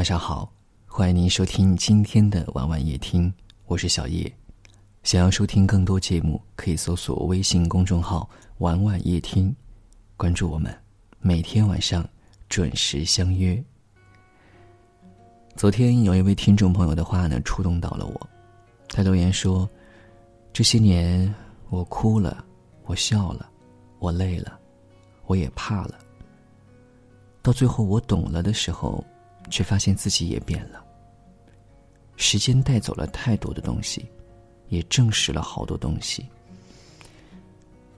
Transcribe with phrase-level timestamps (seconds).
[0.00, 0.50] 晚上好，
[0.86, 3.30] 欢迎您收听今天的晚晚夜听，
[3.66, 4.34] 我是小叶。
[5.02, 8.26] 想要收听更多节目，可以搜索微信公众号
[8.60, 9.54] “晚晚夜听”，
[10.16, 10.74] 关注我们，
[11.18, 12.02] 每天晚上
[12.48, 13.62] 准时相约。
[15.54, 18.30] 昨天有一位听众朋友的话呢，触动到了我，
[18.88, 19.68] 他留言说
[20.50, 21.30] ：“这些年
[21.68, 22.42] 我哭了，
[22.86, 23.50] 我笑了，
[23.98, 24.58] 我累了，
[25.26, 25.98] 我也怕了。
[27.42, 29.04] 到最后我懂了的时候。”
[29.50, 30.82] 却发现自己也变了。
[32.16, 34.06] 时间带走了太多的东西，
[34.68, 36.26] 也证实了好多东西。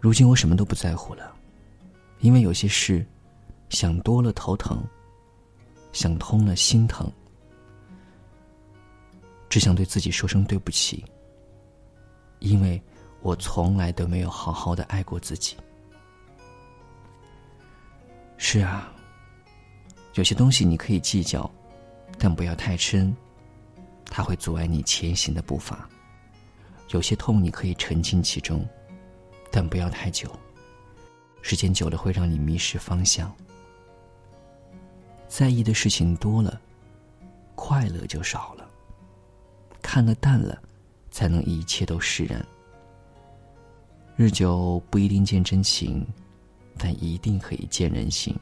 [0.00, 1.34] 如今我什么都不在乎了，
[2.20, 3.04] 因为有些事，
[3.70, 4.82] 想多了头疼，
[5.92, 7.10] 想通了心疼。
[9.48, 11.04] 只想对自己说声对不起，
[12.40, 12.80] 因为
[13.22, 15.56] 我从来都没有好好的爱过自己。
[18.36, 18.92] 是啊。
[20.18, 21.48] 有些东西你可以计较，
[22.18, 23.16] 但不要太深，
[24.06, 25.88] 它会阻碍你前行的步伐。
[26.88, 28.66] 有些痛你可以沉浸其中，
[29.48, 30.28] 但不要太久，
[31.40, 33.32] 时间久了会让你迷失方向。
[35.28, 36.60] 在意的事情多了，
[37.54, 38.68] 快乐就少了。
[39.80, 40.60] 看得淡了，
[41.12, 42.44] 才能一切都释然。
[44.16, 46.04] 日久不一定见真情，
[46.76, 48.36] 但一定可以见人心。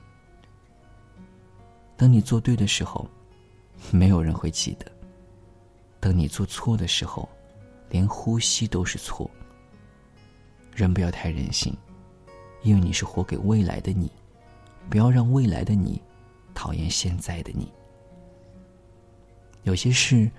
[1.97, 3.09] 当你做对的时候，
[3.91, 4.87] 没有人会记得；
[5.99, 7.29] 等你做错的时候，
[7.89, 9.31] 连呼吸都是错。
[10.75, 11.75] 人不要太任性，
[12.63, 14.11] 因为你是活给未来的你，
[14.91, 16.01] 不要让未来的你
[16.55, 17.73] 讨厌现在的你。
[19.63, 20.31] 有些事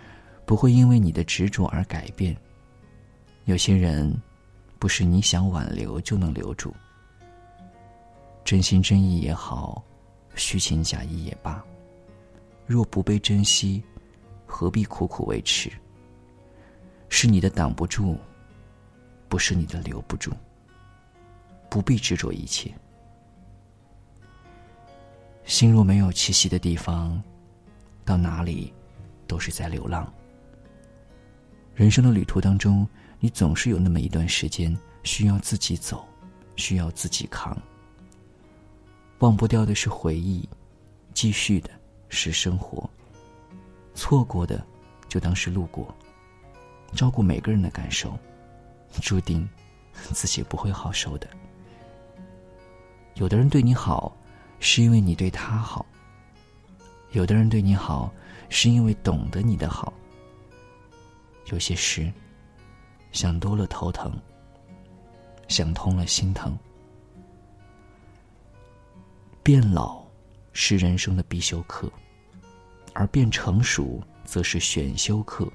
[0.45, 2.37] 不会因为你的执着而改变，
[3.45, 4.15] 有些人
[4.77, 6.71] 不是你想挽留就能留住。
[8.45, 9.83] 真心真意也好。
[10.37, 11.63] 虚情假意也罢，
[12.65, 13.83] 若不被珍惜，
[14.45, 15.71] 何必苦苦维持？
[17.09, 18.17] 是你的挡不住，
[19.27, 20.31] 不是你的留不住。
[21.69, 22.73] 不必执着一切。
[25.43, 27.21] 心若没有栖息的地方，
[28.05, 28.73] 到哪里
[29.27, 30.11] 都是在流浪。
[31.75, 32.87] 人生的旅途当中，
[33.19, 36.07] 你总是有那么一段时间需要自己走，
[36.55, 37.57] 需要自己扛。
[39.19, 40.47] 忘不掉的是回忆，
[41.13, 41.71] 继续的
[42.09, 42.87] 是生活。
[43.95, 44.63] 错过的，
[45.09, 45.93] 就当是路过。
[46.93, 48.17] 照顾每个人的感受，
[49.01, 49.47] 注定
[49.93, 51.27] 自己不会好受的。
[53.15, 54.15] 有的人对你好，
[54.59, 55.83] 是因为你对他好；
[57.11, 58.13] 有的人对你好，
[58.49, 59.91] 是因为懂得你的好。
[61.47, 62.13] 有些事，
[63.11, 64.13] 想多了头疼，
[65.47, 66.55] 想通了心疼。
[69.47, 70.03] 变老
[70.51, 71.89] 是人生的必修课，
[72.91, 75.49] 而变成熟则是选修课。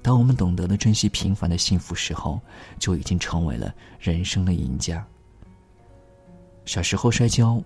[0.00, 2.40] 当我们懂得了珍惜平凡的幸福时候，
[2.78, 5.04] 就已经成为了人生的赢家。
[6.64, 7.60] 小时候摔跤，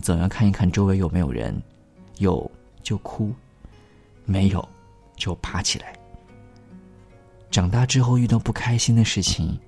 [0.00, 1.54] 总要看一看周围有没有人，
[2.16, 2.50] 有
[2.82, 3.34] 就哭，
[4.24, 4.66] 没有
[5.14, 5.94] 就爬起来。
[7.50, 9.60] 长大之后遇到不开心的事情，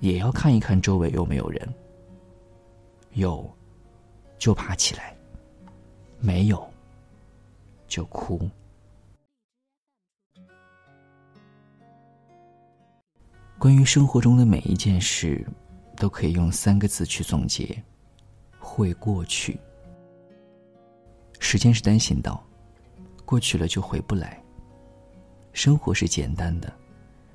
[0.00, 1.74] 也要看一看周围有没有人，
[3.12, 3.55] 有。
[4.38, 5.16] 就爬起来，
[6.18, 6.68] 没有
[7.88, 8.48] 就哭。
[13.58, 15.44] 关于生活中的每一件事，
[15.96, 17.82] 都可以用三个字去总结：
[18.58, 19.58] 会过去。
[21.38, 22.44] 时间是单行道，
[23.24, 24.42] 过去了就回不来。
[25.52, 26.70] 生活是简单的，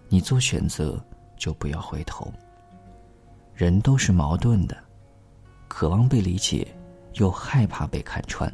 [0.10, 1.04] 你做选择
[1.38, 2.32] 就不要回头。
[3.56, 4.78] 人都是矛盾的，
[5.68, 6.68] 渴望被理解。
[7.16, 8.52] 又害怕被看穿。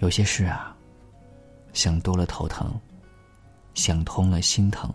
[0.00, 0.76] 有些事啊，
[1.72, 2.78] 想多了头疼，
[3.74, 4.92] 想通了心疼。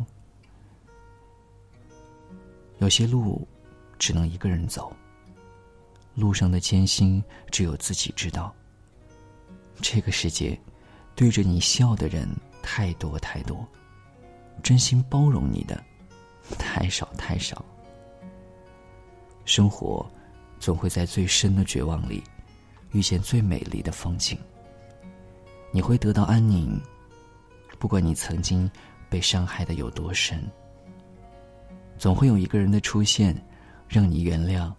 [2.77, 3.47] 有些路，
[3.99, 4.95] 只能一个人走。
[6.15, 8.53] 路上的艰辛，只有自己知道。
[9.81, 10.59] 这个世界，
[11.15, 12.27] 对着你笑的人
[12.61, 13.67] 太多太多，
[14.61, 15.83] 真心包容你的，
[16.59, 17.63] 太少太少。
[19.45, 20.05] 生活。
[20.61, 22.23] 总会在最深的绝望里，
[22.91, 24.37] 遇见最美丽的风景。
[25.71, 26.79] 你会得到安宁，
[27.79, 28.69] 不管你曾经
[29.09, 30.39] 被伤害的有多深。
[31.97, 33.35] 总会有一个人的出现，
[33.87, 34.71] 让你原谅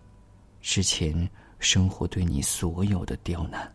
[0.60, 3.68] 之前生活对你所有的刁难。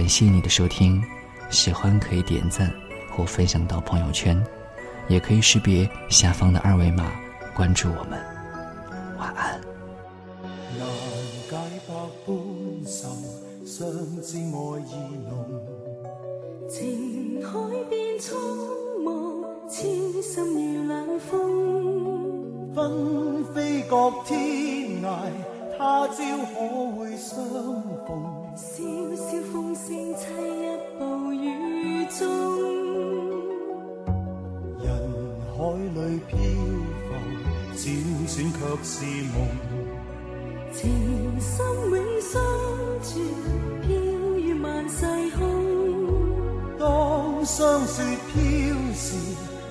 [0.00, 1.04] 感谢你的收听，
[1.50, 2.72] 喜欢可以点赞
[3.14, 4.42] 或分享到朋友圈，
[5.08, 7.12] 也可以识别下方的二维码
[7.54, 8.18] 关注我们。
[9.18, 9.60] 晚安。
[10.78, 10.88] 难
[11.50, 11.54] 解
[11.86, 11.92] 百
[12.26, 12.34] 般
[12.86, 13.12] 愁，
[13.66, 13.92] 相
[14.22, 14.94] 知爱意
[15.28, 15.60] 浓。
[16.66, 17.50] 情海
[17.90, 18.40] 变苍
[19.04, 22.72] 茫，痴心如冷风。
[22.74, 25.30] 纷飞各天涯，
[25.76, 26.14] 他朝
[26.54, 27.36] 可会相
[28.06, 28.39] 逢？
[28.56, 28.82] 萧
[29.14, 30.66] 萧风声凄一
[30.98, 32.18] 步雨中，
[34.82, 34.86] 人
[35.54, 35.54] 海
[35.94, 36.36] 里漂
[37.06, 37.08] 浮，
[37.76, 37.78] 辗
[38.26, 38.90] 转却是
[39.32, 39.36] 梦。
[40.72, 40.78] 情
[41.40, 41.50] 深
[41.90, 42.32] 永相
[43.02, 43.10] 住，
[43.82, 43.88] 飘
[44.36, 45.06] 于万世
[45.36, 45.38] 空。
[46.78, 48.34] 当霜雪飘
[48.94, 49.06] 时，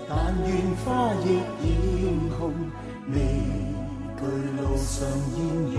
[0.08, 0.16] 但
[0.48, 0.50] 愿
[0.86, 0.88] 花
[1.26, 1.28] 亦
[1.66, 2.08] 艳
[2.40, 2.42] 红，
[3.12, 3.16] 未
[4.18, 4.22] 惧
[4.58, 4.96] 路上
[5.36, 5.40] 烟
[5.74, 5.76] 雨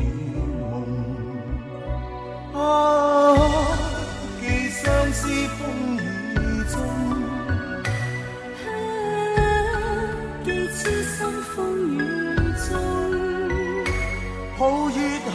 [14.61, 15.31] 抱月去，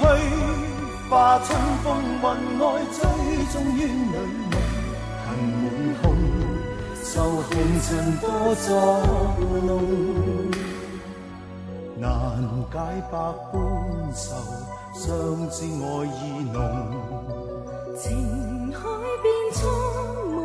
[1.10, 2.64] 化春风云外，
[2.94, 3.02] 追
[3.52, 4.16] 踪怨侣
[4.52, 4.56] 梦，
[5.26, 5.28] 恨
[5.64, 5.66] 满
[6.04, 6.06] 空，
[7.04, 7.50] 受红
[7.82, 7.90] 尘
[8.22, 8.70] 多作
[9.66, 9.72] 弄，
[11.98, 12.06] 难
[12.72, 12.78] 解
[13.12, 13.18] 百
[13.52, 13.52] 般
[14.14, 14.36] 愁，
[14.94, 15.04] 相
[15.50, 16.56] 知爱意浓。
[17.98, 18.78] 情海
[19.24, 19.64] 变苍
[20.36, 20.38] 茫，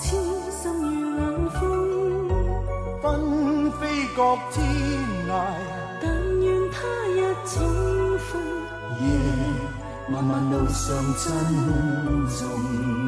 [0.00, 0.16] 痴
[0.50, 1.60] 心如冷风。
[3.02, 3.82] 纷飞
[4.16, 4.18] 各
[4.50, 4.64] 天
[5.28, 5.30] 涯，
[6.00, 6.02] 但
[6.40, 6.78] 愿他
[7.08, 7.93] 日重。
[9.04, 9.14] 夜
[10.08, 11.32] 漫漫路上珍
[12.28, 13.03] 重。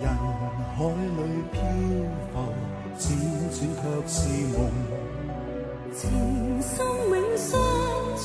[0.00, 0.04] 人
[0.76, 0.78] 海
[1.16, 1.20] 里
[1.52, 1.60] 漂
[2.32, 2.34] 浮，
[2.98, 3.00] 辗
[3.50, 4.14] 转却是
[4.56, 4.56] 梦。
[5.94, 6.00] 情
[6.60, 6.74] 深
[7.08, 7.48] 永相
[8.16, 8.24] 存，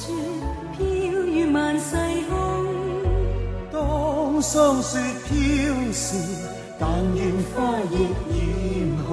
[0.76, 0.80] 飘
[1.26, 1.96] 于万世
[2.30, 2.32] 空。
[3.72, 5.32] 当霜雪飘
[5.94, 6.08] 时，
[6.78, 7.20] 但愿
[7.56, 7.94] 花亦
[8.36, 8.38] 艳
[9.08, 9.10] 红，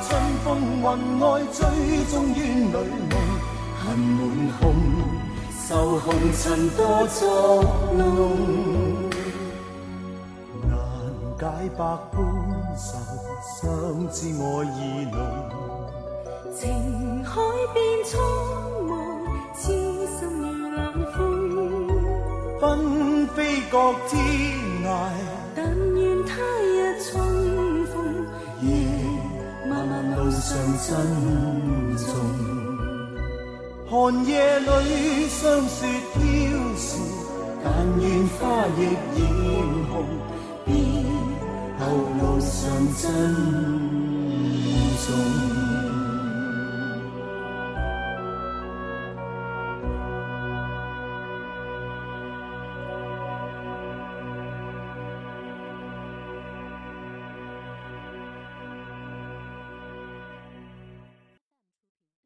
[0.00, 0.08] 春
[0.44, 0.46] 风
[0.78, 0.82] 云
[1.20, 1.58] 外，追
[2.10, 2.38] 踪怨
[2.72, 2.72] 侣
[3.10, 3.12] 梦，
[3.80, 4.18] 恨满
[4.60, 4.62] 胸，
[5.66, 7.64] 受红尘多作
[7.94, 7.98] 弄，
[10.68, 10.70] 难
[11.38, 11.42] 解
[11.76, 12.14] 百般
[12.76, 12.86] 愁，
[13.42, 13.58] 相
[14.10, 14.42] 知爱
[14.76, 14.78] 意
[15.10, 15.16] 浓。
[16.54, 17.40] 情海
[17.74, 18.20] 变苍
[18.88, 18.90] 茫，
[19.54, 19.62] 痴
[20.18, 20.78] 心如冷
[21.12, 21.16] 风。
[22.60, 22.64] 纷
[23.28, 23.76] 飞各
[24.08, 24.18] 天
[24.84, 24.86] 涯，
[25.54, 25.64] 但
[25.94, 26.87] 愿他日
[30.28, 30.92] 路上珍
[31.96, 32.06] 重。
[33.88, 36.20] 寒夜里霜雪飘
[36.76, 36.98] 时，
[37.64, 38.78] 但愿花亦
[39.16, 39.24] 艳
[39.90, 40.04] 红，
[40.66, 40.74] 别
[41.78, 41.82] 后
[42.20, 42.60] 路上
[42.94, 43.08] 珍
[45.06, 45.47] 重。